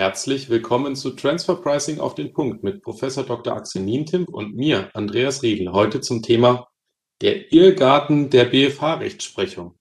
[0.00, 3.54] Herzlich willkommen zu Transfer Pricing auf den Punkt mit Professor Dr.
[3.54, 6.68] Axel Nientimp und mir, Andreas Riedel, heute zum Thema
[7.20, 9.74] der Irrgarten der BFH-Rechtsprechung.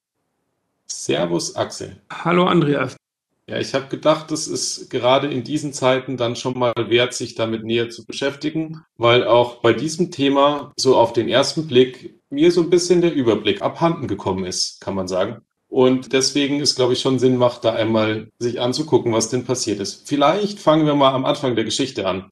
[0.87, 2.01] Servus Axel.
[2.11, 2.97] Hallo Andreas.
[3.47, 7.35] Ja, ich habe gedacht, es ist gerade in diesen Zeiten dann schon mal wert, sich
[7.35, 12.51] damit näher zu beschäftigen, weil auch bei diesem Thema so auf den ersten Blick mir
[12.51, 15.45] so ein bisschen der Überblick abhanden gekommen ist, kann man sagen.
[15.69, 19.79] Und deswegen ist, glaube ich, schon Sinn macht, da einmal sich anzugucken, was denn passiert
[19.79, 20.07] ist.
[20.07, 22.29] Vielleicht fangen wir mal am Anfang der Geschichte an.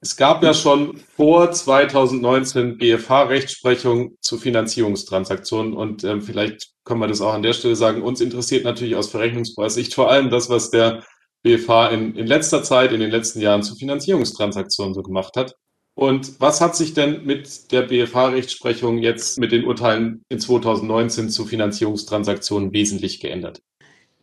[0.00, 7.20] Es gab ja schon vor 2019 BFH-Rechtsprechung zu Finanzierungstransaktionen und ähm, vielleicht können wir das
[7.20, 8.02] auch an der Stelle sagen.
[8.02, 11.02] Uns interessiert natürlich aus Verrechnungspreissicht vor allem das, was der
[11.42, 15.56] BFH in, in letzter Zeit, in den letzten Jahren zu Finanzierungstransaktionen so gemacht hat.
[15.98, 21.46] Und was hat sich denn mit der BFH-Rechtsprechung jetzt mit den Urteilen in 2019 zu
[21.46, 23.62] Finanzierungstransaktionen wesentlich geändert?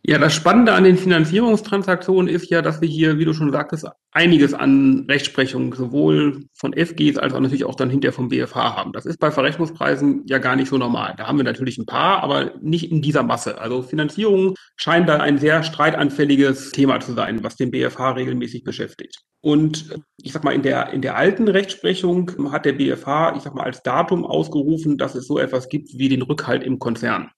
[0.06, 3.86] Ja, das Spannende an den Finanzierungstransaktionen ist ja, dass wir hier, wie du schon sagtest,
[4.12, 8.92] einiges an Rechtsprechung sowohl von FGs als auch natürlich auch dann hinterher vom BFH haben.
[8.92, 11.14] Das ist bei Verrechnungspreisen ja gar nicht so normal.
[11.16, 13.58] Da haben wir natürlich ein paar, aber nicht in dieser Masse.
[13.58, 19.22] Also Finanzierung scheint da ein sehr streitanfälliges Thema zu sein, was den BFH regelmäßig beschäftigt.
[19.40, 23.54] Und ich sag mal, in der, in der alten Rechtsprechung hat der BFH, ich sag
[23.54, 27.30] mal, als Datum ausgerufen, dass es so etwas gibt wie den Rückhalt im Konzern.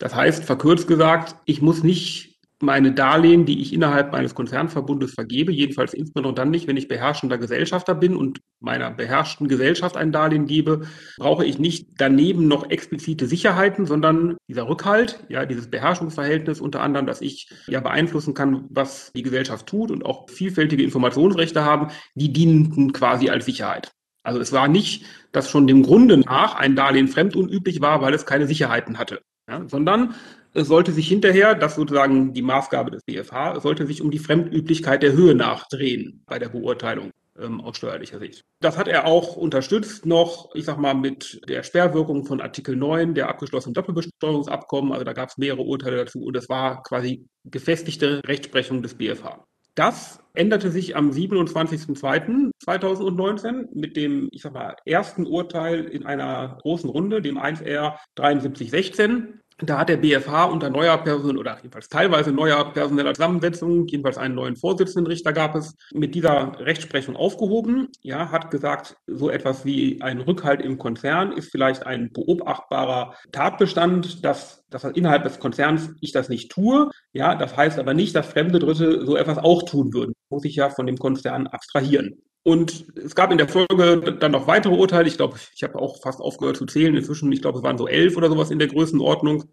[0.00, 2.30] Das heißt, verkürzt gesagt, ich muss nicht
[2.62, 7.38] meine Darlehen, die ich innerhalb meines Konzernverbundes vergebe, jedenfalls insbesondere dann nicht, wenn ich beherrschender
[7.38, 10.86] Gesellschafter bin und meiner beherrschten Gesellschaft ein Darlehen gebe,
[11.18, 17.06] brauche ich nicht daneben noch explizite Sicherheiten, sondern dieser Rückhalt, ja, dieses Beherrschungsverhältnis unter anderem,
[17.06, 22.32] dass ich ja beeinflussen kann, was die Gesellschaft tut und auch vielfältige Informationsrechte haben, die
[22.32, 23.90] dienten quasi als Sicherheit.
[24.22, 28.26] Also es war nicht, dass schon dem Grunde nach ein Darlehen fremdunüblich war, weil es
[28.26, 30.14] keine Sicherheiten hatte ja, sondern
[30.52, 34.18] es sollte sich hinterher, das sozusagen die Maßgabe des BFH, es sollte sich um die
[34.18, 38.44] Fremdüblichkeit der Höhe nachdrehen bei der Beurteilung ähm, aus steuerlicher Sicht.
[38.60, 43.14] Das hat er auch unterstützt noch, ich sag mal, mit der Sperrwirkung von Artikel 9
[43.14, 44.92] der abgeschlossenen Doppelbesteuerungsabkommen.
[44.92, 49.44] Also da gab es mehrere Urteile dazu und das war quasi gefestigte Rechtsprechung des BFH.
[49.74, 56.90] Das änderte sich am 27.02.2019 mit dem, ich sag mal, ersten Urteil in einer großen
[56.90, 59.40] Runde, dem 1R 7316.
[59.62, 64.34] Da hat der BFH unter neuer Person oder jedenfalls teilweise neuer personeller Zusammensetzung, jedenfalls einen
[64.34, 67.88] neuen Vorsitzendenrichter gab es, mit dieser Rechtsprechung aufgehoben.
[68.00, 74.24] Ja, hat gesagt, so etwas wie ein Rückhalt im Konzern ist vielleicht ein beobachtbarer Tatbestand,
[74.24, 76.90] dass, dass innerhalb des Konzerns ich das nicht tue.
[77.12, 80.14] Ja, das heißt aber nicht, dass fremde Dritte so etwas auch tun würden.
[80.30, 82.22] Muss ich ja von dem Konzern abstrahieren.
[82.42, 85.08] Und es gab in der Folge dann noch weitere Urteile.
[85.08, 86.96] Ich glaube, ich habe auch fast aufgehört zu zählen.
[86.96, 89.44] Inzwischen, ich glaube, es waren so elf oder sowas in der Größenordnung,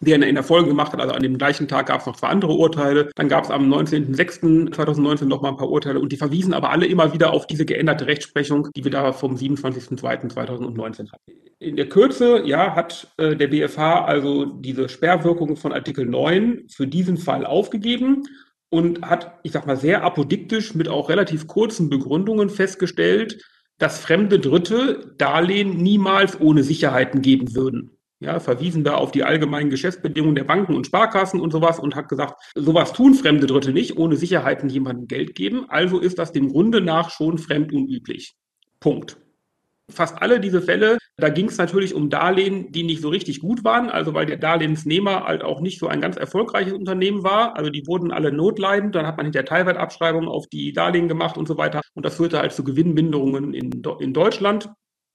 [0.00, 1.00] die er in der Folge gemacht hat.
[1.00, 3.10] Also an dem gleichen Tag gab es noch zwei andere Urteile.
[3.14, 6.86] Dann gab es am 19.06.2019 noch mal ein paar Urteile und die verwiesen aber alle
[6.86, 11.32] immer wieder auf diese geänderte Rechtsprechung, die wir da vom 27.02.2019 hatten.
[11.60, 16.88] In der Kürze, ja, hat äh, der BFH also diese Sperrwirkung von Artikel 9 für
[16.88, 18.24] diesen Fall aufgegeben
[18.74, 23.40] und hat, ich sag mal, sehr apodiktisch mit auch relativ kurzen Begründungen festgestellt,
[23.78, 27.92] dass fremde Dritte Darlehen niemals ohne Sicherheiten geben würden.
[28.18, 32.08] Ja, verwiesen da auf die allgemeinen Geschäftsbedingungen der Banken und Sparkassen und sowas und hat
[32.08, 35.66] gesagt, sowas tun fremde Dritte nicht, ohne Sicherheiten jemandem Geld geben.
[35.68, 38.34] Also ist das dem Grunde nach schon fremdunüblich.
[38.80, 39.18] Punkt
[39.90, 43.62] fast alle diese Fälle, da ging es natürlich um Darlehen, die nicht so richtig gut
[43.64, 47.56] waren, also weil der Darlehensnehmer halt auch nicht so ein ganz erfolgreiches Unternehmen war.
[47.56, 51.46] Also die wurden alle notleidend, dann hat man hinter Teilwertabschreibungen auf die Darlehen gemacht und
[51.46, 51.82] so weiter.
[51.94, 54.70] Und das führte halt zu Gewinnminderungen in, in Deutschland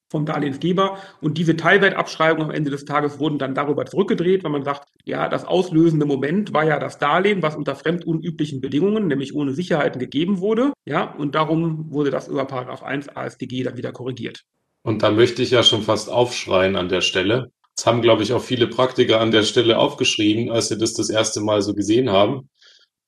[0.09, 0.97] vom Darlehensgeber.
[1.21, 5.27] Und diese Teilwertabschreibungen am Ende des Tages wurden dann darüber zurückgedreht, weil man sagt, ja,
[5.27, 10.39] das auslösende Moment war ja das Darlehen, was unter fremdunüblichen Bedingungen, nämlich ohne Sicherheiten gegeben
[10.39, 10.73] wurde.
[10.85, 14.45] Ja, und darum wurde das über Paragraph 1 ASDG dann wieder korrigiert.
[14.89, 17.51] Und da möchte ich ja schon fast aufschreien an der Stelle.
[17.75, 21.11] Das haben, glaube ich, auch viele Praktiker an der Stelle aufgeschrieben, als sie das das
[21.11, 22.49] erste Mal so gesehen haben.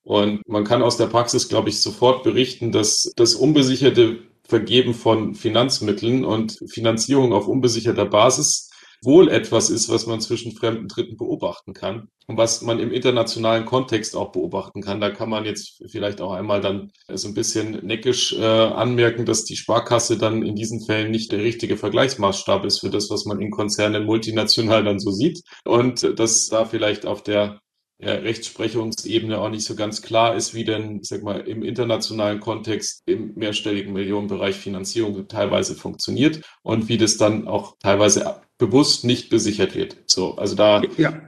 [0.03, 5.33] Und man kann aus der Praxis, glaube ich, sofort berichten, dass das unbesicherte Vergeben von
[5.33, 8.69] Finanzmitteln und Finanzierung auf unbesicherter Basis
[9.03, 13.65] wohl etwas ist, was man zwischen fremden Dritten beobachten kann und was man im internationalen
[13.65, 15.01] Kontext auch beobachten kann.
[15.01, 19.43] Da kann man jetzt vielleicht auch einmal dann so ein bisschen neckisch äh, anmerken, dass
[19.43, 23.41] die Sparkasse dann in diesen Fällen nicht der richtige Vergleichsmaßstab ist für das, was man
[23.41, 27.59] in Konzernen multinational dann so sieht und dass da vielleicht auf der
[28.01, 33.03] ja, Rechtsprechungsebene auch nicht so ganz klar ist, wie denn, sag mal, im internationalen Kontext
[33.05, 39.73] im mehrstelligen Millionenbereich Finanzierung teilweise funktioniert und wie das dann auch teilweise bewusst nicht besichert
[39.75, 39.97] wird.
[40.05, 41.19] So, also da ja.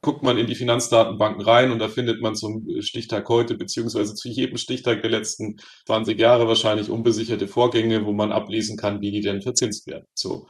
[0.00, 4.30] guckt man in die Finanzdatenbanken rein und da findet man zum Stichtag heute beziehungsweise zu
[4.30, 9.20] jedem Stichtag der letzten 20 Jahre wahrscheinlich unbesicherte Vorgänge, wo man ablesen kann, wie die
[9.20, 10.06] denn verzinst werden.
[10.14, 10.48] So.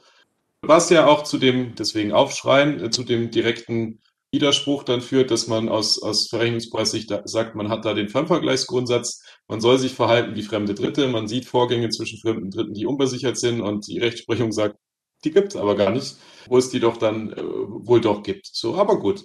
[0.61, 5.49] Was ja auch zu dem, deswegen aufschreien, äh, zu dem direkten Widerspruch dann führt, dass
[5.49, 10.43] man aus, aus Verrechnungspreissicht sagt, man hat da den Fremdvergleichsgrundsatz, man soll sich verhalten wie
[10.43, 14.77] fremde Dritte, man sieht Vorgänge zwischen fremden Dritten, die unbesichert sind und die Rechtsprechung sagt,
[15.25, 16.17] die gibt es aber gar nicht,
[16.49, 18.47] wo es die doch dann äh, wohl doch gibt.
[18.47, 19.25] So, aber gut.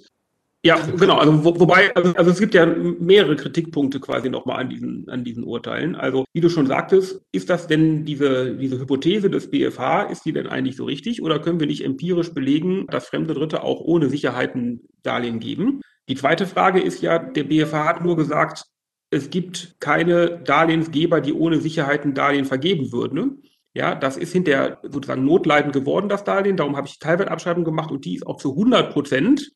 [0.66, 1.18] Ja, genau.
[1.18, 5.24] Also wo, wobei, also, also, es gibt ja mehrere Kritikpunkte quasi nochmal an diesen, an
[5.24, 5.96] diesen Urteilen.
[5.96, 10.34] Also wie du schon sagtest, ist das denn diese, diese Hypothese des BFH, ist die
[10.34, 14.10] denn eigentlich so richtig oder können wir nicht empirisch belegen, dass fremde Dritte auch ohne
[14.10, 15.82] Sicherheiten Darlehen geben?
[16.10, 18.66] Die zweite Frage ist ja, der BFH hat nur gesagt,
[19.10, 23.44] es gibt keine Darlehensgeber, die ohne Sicherheiten Darlehen vergeben würden.
[23.78, 26.58] Ja, das ist hinterher sozusagen notleidend geworden, das Darlehen.
[26.58, 29.52] Darum habe ich Teilwertabschreibung gemacht und die ist auch zu 100 Prozent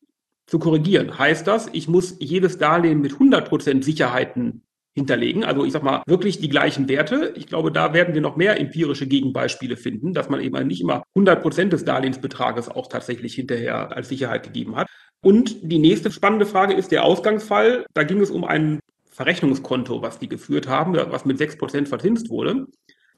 [0.46, 1.18] zu korrigieren.
[1.18, 4.62] Heißt das, ich muss jedes Darlehen mit 100% Sicherheiten
[4.94, 5.42] hinterlegen.
[5.42, 7.32] Also ich sag mal, wirklich die gleichen Werte.
[7.34, 11.02] Ich glaube, da werden wir noch mehr empirische Gegenbeispiele finden, dass man eben nicht immer
[11.16, 14.86] 100% des Darlehensbetrages auch tatsächlich hinterher als Sicherheit gegeben hat.
[15.20, 17.86] Und die nächste spannende Frage ist der Ausgangsfall.
[17.92, 18.78] Da ging es um ein
[19.10, 22.66] Verrechnungskonto, was die geführt haben, was mit 6% verzinst wurde.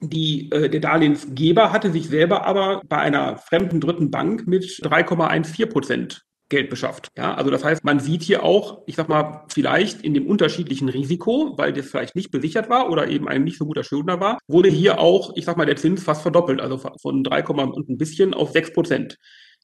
[0.09, 5.67] Die, äh, der Darlehensgeber hatte sich selber aber bei einer fremden dritten Bank mit 3,14
[5.67, 7.11] Prozent Geld beschafft.
[7.17, 10.89] Ja, also das heißt, man sieht hier auch, ich sag mal, vielleicht in dem unterschiedlichen
[10.89, 14.39] Risiko, weil das vielleicht nicht besichert war oder eben ein nicht so guter Schuldner war,
[14.47, 17.99] wurde hier auch, ich sag mal, der Zins fast verdoppelt, also von 3, und ein
[17.99, 19.17] bisschen auf 6 Prozent.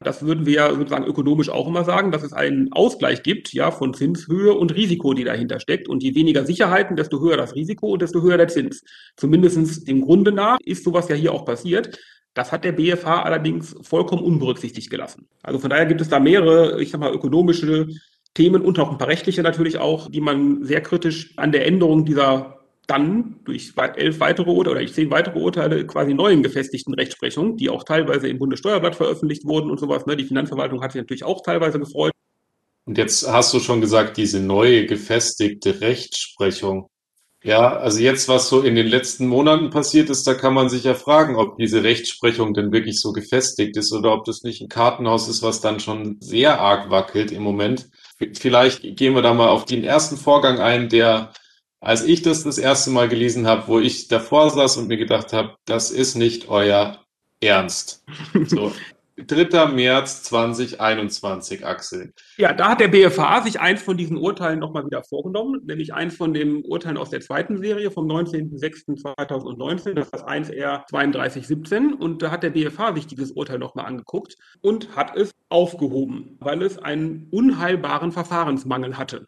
[0.02, 3.70] Das würden wir ja sozusagen ökonomisch auch immer sagen, dass es einen Ausgleich gibt, ja,
[3.70, 5.88] von Zinshöhe und Risiko, die dahinter steckt.
[5.88, 8.82] Und je weniger Sicherheiten, desto höher das Risiko und desto höher der Zins.
[9.16, 11.98] Zumindestens dem Grunde nach ist sowas ja hier auch passiert.
[12.32, 15.28] Das hat der BFH allerdings vollkommen unberücksichtigt gelassen.
[15.42, 17.88] Also von daher gibt es da mehrere, ich sag mal, ökonomische
[18.32, 22.06] Themen und auch ein paar rechtliche natürlich auch, die man sehr kritisch an der Änderung
[22.06, 22.59] dieser
[22.90, 27.84] dann durch elf weitere oder durch zehn weitere Urteile quasi neuen gefestigten Rechtsprechung, die auch
[27.84, 30.06] teilweise im Bundessteuerblatt veröffentlicht wurden und sowas.
[30.06, 30.16] Ne?
[30.16, 32.12] Die Finanzverwaltung hat sich natürlich auch teilweise gefreut.
[32.86, 36.88] Und jetzt hast du schon gesagt, diese neue gefestigte Rechtsprechung.
[37.42, 40.84] Ja, also jetzt, was so in den letzten Monaten passiert ist, da kann man sich
[40.84, 44.68] ja fragen, ob diese Rechtsprechung denn wirklich so gefestigt ist oder ob das nicht ein
[44.68, 47.88] Kartenhaus ist, was dann schon sehr arg wackelt im Moment.
[48.34, 51.32] Vielleicht gehen wir da mal auf den ersten Vorgang ein, der,
[51.80, 55.32] als ich das das erste Mal gelesen habe, wo ich davor saß und mir gedacht
[55.32, 57.04] habe, das ist nicht euer
[57.40, 58.04] Ernst.
[58.46, 58.72] So,
[59.26, 59.66] 3.
[59.68, 62.12] März 2021, Axel.
[62.36, 66.16] Ja, da hat der BFH sich eins von diesen Urteilen nochmal wieder vorgenommen, nämlich eins
[66.16, 71.94] von den Urteilen aus der zweiten Serie vom 19.06.2019, das ist 1R 3217.
[71.94, 76.62] Und da hat der BFH sich dieses Urteil nochmal angeguckt und hat es aufgehoben, weil
[76.62, 79.26] es einen unheilbaren Verfahrensmangel hatte.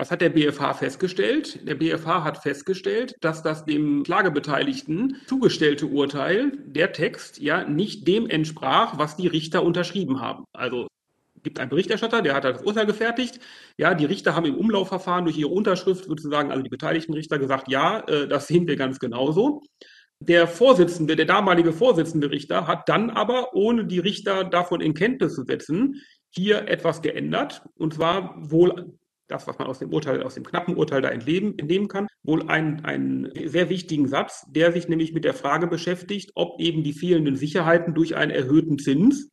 [0.00, 1.68] Was hat der BFH festgestellt?
[1.68, 8.26] Der BFH hat festgestellt, dass das dem Klagebeteiligten zugestellte Urteil, der Text, ja nicht dem
[8.26, 10.46] entsprach, was die Richter unterschrieben haben.
[10.54, 10.88] Also
[11.42, 13.40] gibt einen Berichterstatter, der hat das Urteil gefertigt.
[13.76, 17.68] Ja, die Richter haben im Umlaufverfahren durch ihre Unterschrift sozusagen, also die beteiligten Richter gesagt,
[17.70, 19.60] ja, äh, das sehen wir ganz genauso.
[20.18, 25.34] Der Vorsitzende, der damalige Vorsitzende Richter hat dann aber, ohne die Richter davon in Kenntnis
[25.34, 26.00] zu setzen,
[26.30, 27.62] hier etwas geändert.
[27.74, 28.98] Und zwar wohl
[29.30, 32.48] das, was man aus dem Urteil, aus dem knappen Urteil da entleben, entnehmen kann, wohl
[32.48, 36.92] einen, einen sehr wichtigen Satz, der sich nämlich mit der Frage beschäftigt, ob eben die
[36.92, 39.30] fehlenden Sicherheiten durch einen erhöhten Zins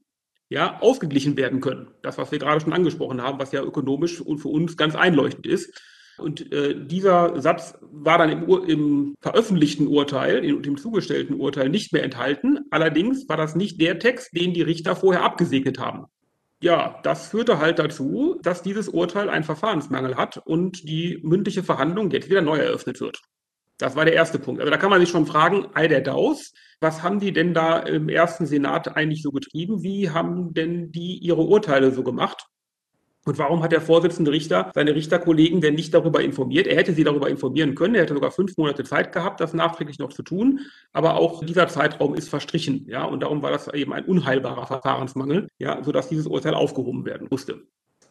[0.50, 1.90] ja, ausgeglichen werden können.
[2.02, 5.46] Das, was wir gerade schon angesprochen haben, was ja ökonomisch und für uns ganz einleuchtend
[5.46, 5.82] ist.
[6.18, 11.94] Und äh, dieser Satz war dann im, im veröffentlichten Urteil, in dem zugestellten Urteil nicht
[11.94, 12.60] mehr enthalten.
[12.72, 16.06] Allerdings war das nicht der Text, den die Richter vorher abgesegnet haben.
[16.60, 22.10] Ja, das führte halt dazu, dass dieses Urteil einen Verfahrensmangel hat und die mündliche Verhandlung
[22.10, 23.22] jetzt wieder neu eröffnet wird.
[23.78, 24.60] Das war der erste Punkt.
[24.60, 27.78] Also da kann man sich schon fragen, ei der Daus, was haben die denn da
[27.80, 29.84] im ersten Senat eigentlich so getrieben?
[29.84, 32.48] Wie haben denn die ihre Urteile so gemacht?
[33.28, 36.66] Und warum hat der Vorsitzende Richter seine Richterkollegen denn nicht darüber informiert?
[36.66, 37.94] Er hätte sie darüber informieren können.
[37.94, 40.62] Er hätte sogar fünf Monate Zeit gehabt, das nachträglich noch zu tun.
[40.94, 42.86] Aber auch dieser Zeitraum ist verstrichen.
[42.88, 47.28] Ja, und darum war das eben ein unheilbarer Verfahrensmangel, ja, sodass dieses Urteil aufgehoben werden
[47.30, 47.64] musste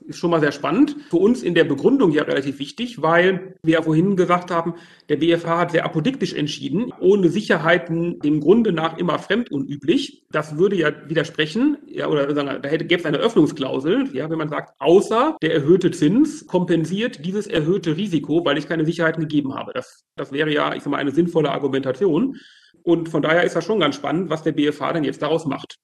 [0.06, 0.96] ist schon mal sehr spannend.
[1.10, 4.74] Für uns in der Begründung ja relativ wichtig, weil wir ja vorhin gesagt haben,
[5.08, 10.24] der BFH hat sehr apodiktisch entschieden, ohne Sicherheiten dem Grunde nach immer fremdunüblich.
[10.30, 14.38] Das würde ja widersprechen, ja, oder sagen, da hätte, gäbe es eine Öffnungsklausel, ja, wenn
[14.38, 19.54] man sagt, außer der erhöhte Zins kompensiert dieses erhöhte Risiko, weil ich keine Sicherheiten gegeben
[19.54, 19.72] habe.
[19.72, 22.36] Das, das wäre ja, ich sag mal, eine sinnvolle Argumentation.
[22.82, 25.78] Und von daher ist das schon ganz spannend, was der BFH denn jetzt daraus macht.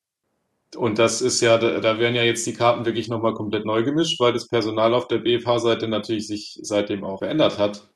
[0.76, 4.18] Und das ist ja, da werden ja jetzt die Karten wirklich nochmal komplett neu gemischt,
[4.20, 7.92] weil das Personal auf der BFH-Seite natürlich sich seitdem auch verändert hat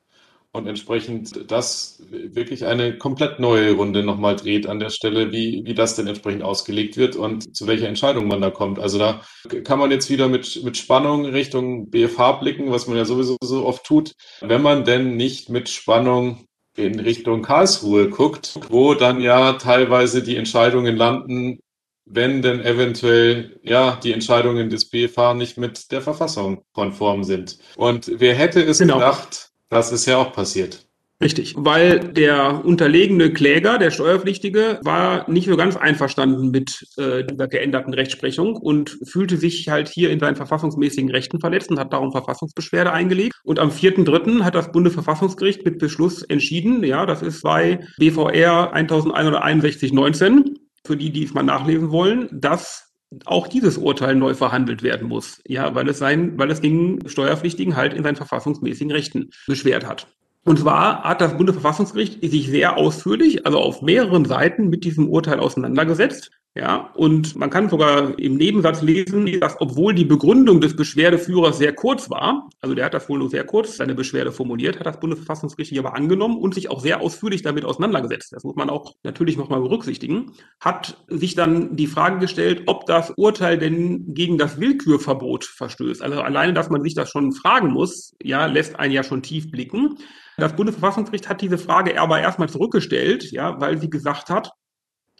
[0.57, 5.73] und entsprechend das wirklich eine komplett neue Runde nochmal dreht an der Stelle, wie, wie
[5.73, 8.79] das denn entsprechend ausgelegt wird und zu welcher Entscheidung man da kommt.
[8.79, 9.21] Also da
[9.63, 13.65] kann man jetzt wieder mit, mit Spannung Richtung BFH blicken, was man ja sowieso so
[13.65, 19.53] oft tut, wenn man denn nicht mit Spannung in Richtung Karlsruhe guckt, wo dann ja
[19.53, 21.59] teilweise die Entscheidungen landen,
[22.09, 27.57] wenn denn eventuell ja die Entscheidungen des BFH nicht mit der Verfassung konform sind.
[27.75, 28.95] Und wer hätte es genau.
[28.95, 30.87] gedacht, das ist ja auch passiert.
[31.19, 37.47] Richtig, weil der unterlegene Kläger, der Steuerpflichtige, war nicht so ganz einverstanden mit äh, dieser
[37.47, 42.11] geänderten Rechtsprechung und fühlte sich halt hier in seinen verfassungsmäßigen Rechten verletzt und hat darum
[42.11, 43.33] Verfassungsbeschwerde eingelegt.
[43.43, 44.43] Und am 4.3.
[44.43, 50.55] hat das Bundesverfassungsgericht mit Beschluss entschieden, ja, das ist bei BVR 1161-19,
[50.85, 52.93] für die, die es mal nachlesen wollen, dass
[53.25, 55.41] auch dieses Urteil neu verhandelt werden muss.
[55.45, 60.07] Ja, weil es sein, weil es gegen Steuerpflichtigen halt in seinen verfassungsmäßigen Rechten beschwert hat.
[60.43, 65.39] Und zwar hat das Bundesverfassungsgericht sich sehr ausführlich, also auf mehreren Seiten mit diesem Urteil
[65.39, 66.31] auseinandergesetzt.
[66.57, 71.71] Ja, und man kann sogar im Nebensatz lesen, dass obwohl die Begründung des Beschwerdeführers sehr
[71.71, 74.99] kurz war, also der hat das wohl nur sehr kurz seine Beschwerde formuliert, hat das
[74.99, 78.33] Bundesverfassungsgericht aber angenommen und sich auch sehr ausführlich damit auseinandergesetzt.
[78.33, 80.31] Das muss man auch natürlich nochmal berücksichtigen.
[80.59, 86.01] Hat sich dann die Frage gestellt, ob das Urteil denn gegen das Willkürverbot verstößt.
[86.01, 89.51] Also alleine, dass man sich das schon fragen muss, ja, lässt einen ja schon tief
[89.51, 89.99] blicken.
[90.37, 94.51] Das Bundesverfassungsgericht hat diese Frage aber erstmal zurückgestellt, ja, weil sie gesagt hat,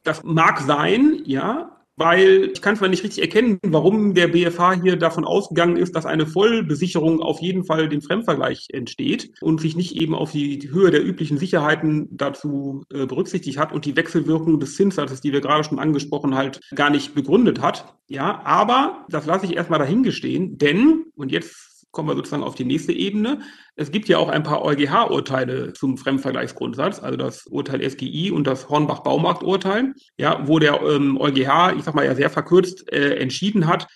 [0.04, 4.96] das mag sein, ja, weil ich kann zwar nicht richtig erkennen, warum der BFH hier
[4.98, 10.00] davon ausgegangen ist, dass eine Vollbesicherung auf jeden Fall dem Fremdvergleich entsteht und sich nicht
[10.00, 14.76] eben auf die Höhe der üblichen Sicherheiten dazu äh, berücksichtigt hat und die Wechselwirkung des
[14.76, 17.96] Zinssatzes, die wir gerade schon angesprochen halt gar nicht begründet hat.
[18.08, 21.67] Ja, aber das lasse ich erstmal dahingestehen, denn, und jetzt
[21.98, 23.40] kommen wir sozusagen auf die nächste Ebene.
[23.76, 28.70] Es gibt ja auch ein paar EuGH-Urteile zum Fremdvergleichsgrundsatz, also das Urteil SGI und das
[28.70, 33.88] Hornbach-Baumarkt-Urteil, ja, wo der ähm, EuGH, ich sag mal ja sehr verkürzt, äh, entschieden hat,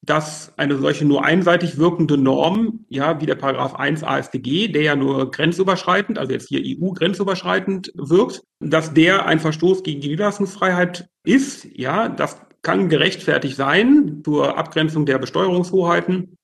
[0.00, 4.94] dass eine solche nur einseitig wirkende Norm, ja, wie der Paragraph 1 AStG, der ja
[4.94, 11.66] nur grenzüberschreitend, also jetzt hier EU-grenzüberschreitend wirkt, dass der ein Verstoß gegen die Niederlassungsfreiheit ist,
[11.76, 16.36] ja, das kann gerechtfertigt sein zur Abgrenzung der Besteuerungshoheiten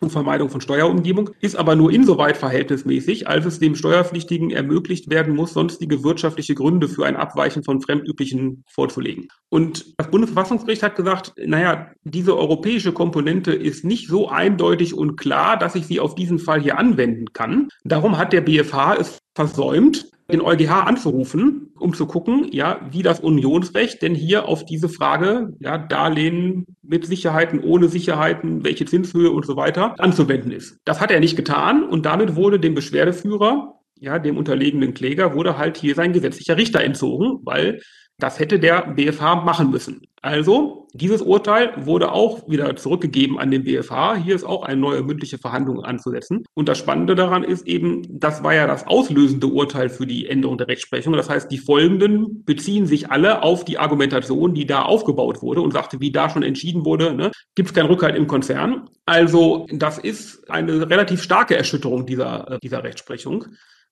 [0.00, 5.34] und Vermeidung von Steuerumgebung, ist aber nur insoweit verhältnismäßig, als es dem Steuerpflichtigen ermöglicht werden
[5.34, 9.28] muss, sonstige wirtschaftliche Gründe für ein Abweichen von Fremdüblichen vorzulegen.
[9.48, 15.58] Und das Bundesverfassungsgericht hat gesagt, naja, diese europäische Komponente ist nicht so eindeutig und klar,
[15.58, 17.68] dass ich sie auf diesen Fall hier anwenden kann.
[17.84, 23.20] Darum hat der BFH es versäumt, den EuGH anzurufen, um zu gucken, ja, wie das
[23.20, 29.46] Unionsrecht denn hier auf diese Frage, ja, Darlehen mit Sicherheiten, ohne Sicherheiten, welche Zinshöhe und
[29.46, 30.80] so weiter anzuwenden ist.
[30.84, 35.56] Das hat er nicht getan und damit wurde dem Beschwerdeführer, ja, dem unterlegenen Kläger, wurde
[35.56, 37.80] halt hier sein gesetzlicher Richter entzogen, weil
[38.18, 40.02] das hätte der BFH machen müssen.
[40.22, 44.16] Also, dieses Urteil wurde auch wieder zurückgegeben an den BFH.
[44.16, 46.44] Hier ist auch eine neue mündliche Verhandlung anzusetzen.
[46.54, 50.58] Und das Spannende daran ist eben, das war ja das auslösende Urteil für die Änderung
[50.58, 51.12] der Rechtsprechung.
[51.12, 55.72] Das heißt, die folgenden beziehen sich alle auf die Argumentation, die da aufgebaut wurde und
[55.72, 58.90] sagte, wie da schon entschieden wurde, ne, gibt es keinen Rückhalt im Konzern.
[59.06, 63.44] Also, das ist eine relativ starke Erschütterung dieser, dieser Rechtsprechung.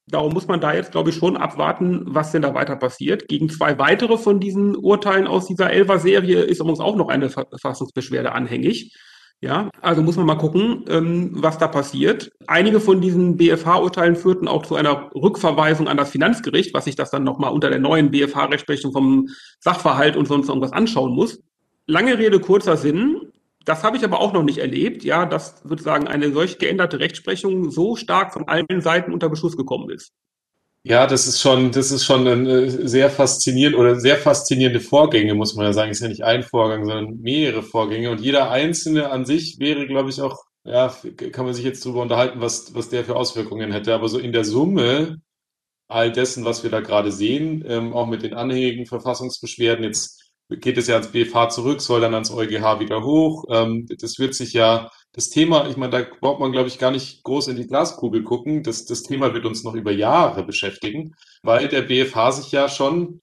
[0.09, 3.27] Darum muss man da jetzt, glaube ich, schon abwarten, was denn da weiter passiert.
[3.27, 8.33] Gegen zwei weitere von diesen Urteilen aus dieser Elfer-Serie ist übrigens auch noch eine Verfassungsbeschwerde
[8.33, 8.95] anhängig.
[9.43, 12.31] Ja, also muss man mal gucken, ähm, was da passiert.
[12.47, 17.11] Einige von diesen BFH-Urteilen führten auch zu einer Rückverweisung an das Finanzgericht, was sich das
[17.11, 19.29] dann nochmal unter der neuen BFH-Rechtsprechung vom
[19.61, 21.43] Sachverhalt und sonst irgendwas anschauen muss.
[21.87, 23.26] Lange Rede, kurzer Sinn.
[23.67, 27.71] Das habe ich aber auch noch nicht erlebt, ja, dass sozusagen eine solch geänderte Rechtsprechung
[27.73, 30.13] so stark von allen Seiten unter Beschuss gekommen ist.
[30.85, 35.57] Ja, das ist schon, das ist schon ein sehr faszinierend oder sehr faszinierende Vorgänge, muss
[35.57, 35.91] man ja sagen.
[35.91, 38.13] Ist ja nicht ein Vorgang, sondern mehrere Vorgänge.
[38.13, 40.95] Und jeder einzelne an sich wäre, glaube ich, auch, ja,
[41.33, 43.95] kann man sich jetzt darüber unterhalten, was, was der für Auswirkungen hätte.
[43.95, 45.21] Aber so in der Summe
[45.89, 50.79] all dessen, was wir da gerade sehen, ähm, auch mit den anhängigen Verfassungsbeschwerden, jetzt geht
[50.79, 53.45] es ja ans BFH zurück, soll dann ans EuGH wieder hoch.
[53.51, 56.91] Ähm, das wird sich ja, das Thema, ich meine, da braucht man, glaube ich, gar
[56.91, 58.63] nicht groß in die Glaskugel gucken.
[58.63, 63.21] Das, das Thema wird uns noch über Jahre beschäftigen, weil der BFH sich ja schon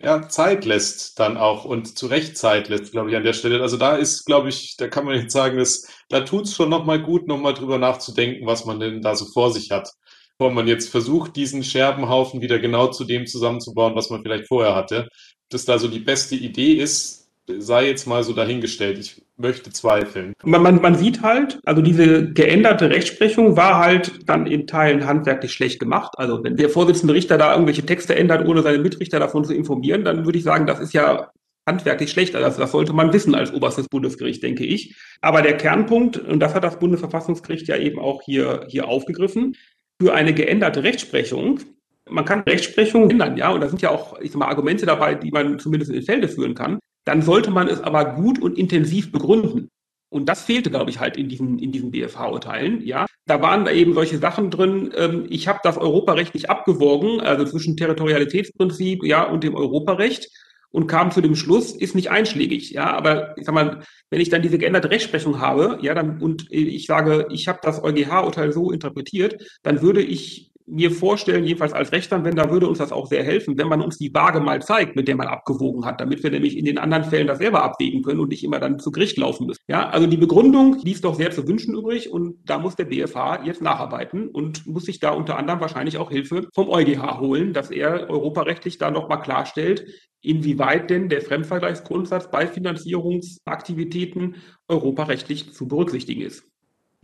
[0.00, 3.62] ja, Zeit lässt dann auch und zu Recht Zeit lässt, glaube ich, an der Stelle.
[3.62, 7.00] Also da ist, glaube ich, da kann man jetzt sagen, dass, da tut's schon nochmal
[7.02, 9.90] gut, nochmal drüber nachzudenken, was man denn da so vor sich hat.
[10.38, 14.74] Bevor man jetzt versucht, diesen Scherbenhaufen wieder genau zu dem zusammenzubauen, was man vielleicht vorher
[14.74, 15.08] hatte
[15.54, 17.22] dass da so die beste Idee ist,
[17.58, 18.98] sei jetzt mal so dahingestellt.
[18.98, 20.32] Ich möchte zweifeln.
[20.44, 25.52] Man, man, man sieht halt, also diese geänderte Rechtsprechung war halt dann in Teilen handwerklich
[25.52, 26.12] schlecht gemacht.
[26.16, 30.04] Also wenn der Vorsitzende Richter da irgendwelche Texte ändert, ohne seine Mitrichter davon zu informieren,
[30.04, 31.30] dann würde ich sagen, das ist ja
[31.66, 32.34] handwerklich schlecht.
[32.36, 34.94] Also das sollte man wissen als oberstes Bundesgericht, denke ich.
[35.20, 39.56] Aber der Kernpunkt, und das hat das Bundesverfassungsgericht ja eben auch hier, hier aufgegriffen,
[40.00, 41.60] für eine geänderte Rechtsprechung
[42.08, 45.14] man kann Rechtsprechung ändern, ja, und da sind ja auch, ich sag mal, Argumente dabei,
[45.14, 46.78] die man zumindest in Felde führen kann.
[47.04, 49.68] Dann sollte man es aber gut und intensiv begründen.
[50.08, 52.84] Und das fehlte, glaube ich, halt in diesen, in diesen BFH-Urteilen.
[52.84, 54.92] Ja, da waren da eben solche Sachen drin.
[54.94, 60.28] Ähm, ich habe das Europarecht nicht abgewogen, also zwischen Territorialitätsprinzip, ja, und dem Europarecht
[60.70, 62.70] und kam zu dem Schluss, ist nicht einschlägig.
[62.72, 63.80] Ja, aber ich sag mal,
[64.10, 67.82] wenn ich dann diese geänderte Rechtsprechung habe, ja, dann und ich sage, ich habe das
[67.82, 73.06] EuGH-Urteil so interpretiert, dann würde ich mir vorstellen, jedenfalls als Rechtsanwender würde uns das auch
[73.06, 76.22] sehr helfen, wenn man uns die Waage mal zeigt, mit der man abgewogen hat, damit
[76.22, 78.90] wir nämlich in den anderen Fällen das selber abwägen können und nicht immer dann zu
[78.90, 79.60] Gericht laufen müssen.
[79.68, 83.44] Ja, also die Begründung ließ doch sehr zu wünschen übrig und da muss der BFH
[83.44, 87.70] jetzt nacharbeiten und muss sich da unter anderem wahrscheinlich auch Hilfe vom EuGH holen, dass
[87.70, 89.84] er europarechtlich da nochmal klarstellt,
[90.22, 94.36] inwieweit denn der Fremdvergleichsgrundsatz bei Finanzierungsaktivitäten
[94.68, 96.51] europarechtlich zu berücksichtigen ist.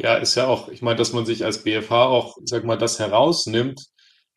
[0.01, 3.01] Ja, ist ja auch, ich meine, dass man sich als BFH auch, sag mal, das
[3.01, 3.87] herausnimmt,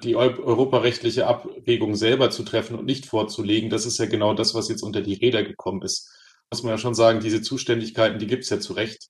[0.03, 4.69] die europarechtliche Abwägung selber zu treffen und nicht vorzulegen, das ist ja genau das, was
[4.69, 6.09] jetzt unter die Räder gekommen ist.
[6.49, 9.09] Muss man ja schon sagen, diese Zuständigkeiten, die gibt es ja zu Recht.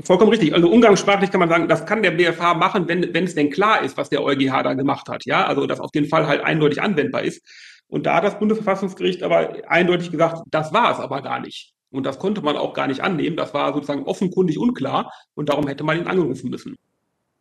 [0.00, 0.54] Vollkommen richtig.
[0.54, 3.82] Also umgangssprachlich kann man sagen, das kann der BFH machen, wenn, wenn es denn klar
[3.82, 5.24] ist, was der EuGH da gemacht hat.
[5.24, 7.42] Ja, also dass auf den Fall halt eindeutig anwendbar ist.
[7.88, 11.72] Und da hat das Bundesverfassungsgericht aber eindeutig gesagt, das war es aber gar nicht.
[11.90, 13.36] Und das konnte man auch gar nicht annehmen.
[13.36, 16.76] Das war sozusagen offenkundig unklar und darum hätte man ihn angerufen müssen.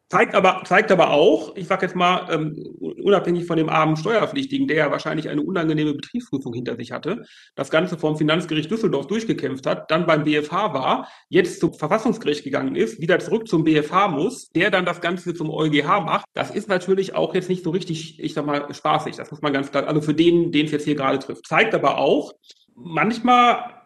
[0.09, 4.65] Zeigt aber, zeigt aber auch, ich sage jetzt mal, ähm, unabhängig von dem armen Steuerpflichtigen,
[4.65, 7.25] der ja wahrscheinlich eine unangenehme Betriebsprüfung hinter sich hatte,
[7.55, 12.75] das Ganze vom Finanzgericht Düsseldorf durchgekämpft hat, dann beim BFH war, jetzt zum Verfassungsgericht gegangen
[12.77, 16.69] ist, wieder zurück zum BFH muss, der dann das Ganze zum EuGH macht, das ist
[16.69, 19.17] natürlich auch jetzt nicht so richtig, ich sag mal, spaßig.
[19.17, 21.45] Das muss man ganz klar, also für den, den es jetzt hier gerade trifft.
[21.47, 22.31] Zeigt aber auch,
[22.75, 23.76] manchmal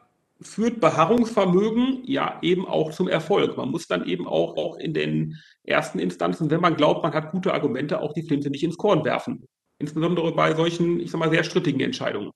[0.42, 3.58] führt Beharrungsvermögen ja eben auch zum Erfolg.
[3.58, 7.32] Man muss dann eben auch, auch in den ersten Instanzen, wenn man glaubt, man hat
[7.32, 9.46] gute Argumente, auch die Flinte nicht ins Korn werfen.
[9.78, 12.32] Insbesondere bei solchen, ich sag mal, sehr strittigen Entscheidungen.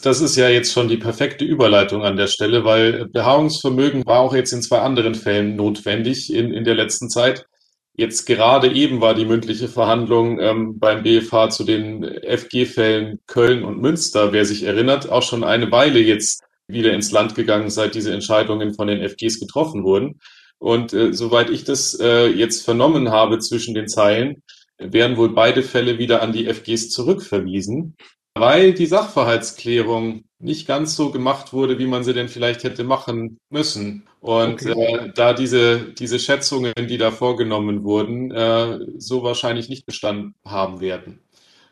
[0.00, 4.34] Das ist ja jetzt schon die perfekte Überleitung an der Stelle, weil Beharrungsvermögen war auch
[4.34, 7.46] jetzt in zwei anderen Fällen notwendig in, in der letzten Zeit.
[7.94, 13.80] Jetzt gerade eben war die mündliche Verhandlung ähm, beim BFH zu den FG-Fällen Köln und
[13.80, 18.12] Münster, wer sich erinnert, auch schon eine Weile jetzt wieder ins Land gegangen, seit diese
[18.12, 20.20] Entscheidungen von den FGs getroffen wurden.
[20.58, 24.42] Und äh, soweit ich das äh, jetzt vernommen habe zwischen den Zeilen,
[24.78, 27.96] werden wohl beide Fälle wieder an die FGs zurückverwiesen,
[28.34, 33.38] weil die Sachverhaltsklärung nicht ganz so gemacht wurde, wie man sie denn vielleicht hätte machen
[33.50, 34.06] müssen.
[34.20, 34.94] Und okay.
[34.94, 40.80] äh, da diese, diese Schätzungen, die da vorgenommen wurden, äh, so wahrscheinlich nicht bestanden haben
[40.80, 41.20] werden.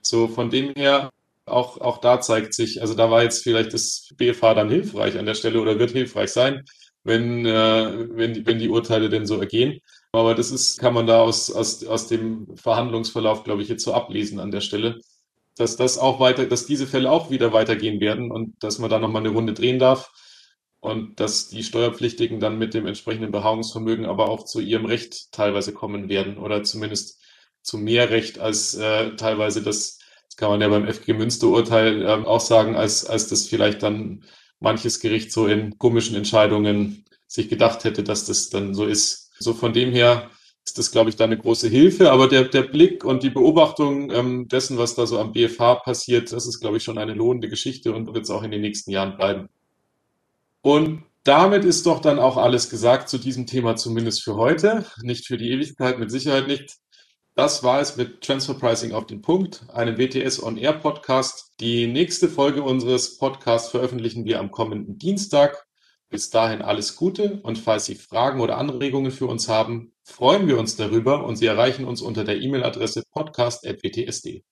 [0.00, 1.10] So von dem her
[1.46, 5.26] auch, auch da zeigt sich, also da war jetzt vielleicht das BFH dann hilfreich an
[5.26, 6.64] der Stelle oder wird hilfreich sein,
[7.04, 9.80] wenn, äh, wenn, die, wenn die Urteile denn so ergehen.
[10.12, 13.94] Aber das ist, kann man da aus, aus, aus dem Verhandlungsverlauf, glaube ich, jetzt so
[13.94, 15.00] ablesen an der Stelle,
[15.56, 18.98] dass das auch weiter, dass diese Fälle auch wieder weitergehen werden und dass man da
[18.98, 20.10] nochmal eine Runde drehen darf
[20.80, 25.72] und dass die Steuerpflichtigen dann mit dem entsprechenden Beharrungsvermögen aber auch zu ihrem Recht teilweise
[25.72, 27.22] kommen werden oder zumindest
[27.62, 29.98] zu mehr Recht als äh, teilweise das
[30.36, 34.24] kann man ja beim FG Münster-Urteil äh, auch sagen, als, als das vielleicht dann
[34.60, 39.32] manches Gericht so in komischen Entscheidungen sich gedacht hätte, dass das dann so ist.
[39.38, 40.30] So von dem her
[40.64, 42.10] ist das, glaube ich, da eine große Hilfe.
[42.10, 46.32] Aber der, der Blick und die Beobachtung ähm, dessen, was da so am BFH passiert,
[46.32, 48.90] das ist, glaube ich, schon eine lohnende Geschichte und wird es auch in den nächsten
[48.90, 49.48] Jahren bleiben.
[50.62, 54.86] Und damit ist doch dann auch alles gesagt zu diesem Thema, zumindest für heute.
[55.02, 56.76] Nicht für die Ewigkeit, mit Sicherheit nicht.
[57.36, 61.52] Das war es mit Transfer Pricing auf den Punkt, einem WTS On Air Podcast.
[61.60, 65.66] Die nächste Folge unseres Podcasts veröffentlichen wir am kommenden Dienstag.
[66.08, 70.58] Bis dahin alles Gute und falls Sie Fragen oder Anregungen für uns haben, freuen wir
[70.58, 74.42] uns darüber und Sie erreichen uns unter der E-Mail-Adresse podcast.wtsd.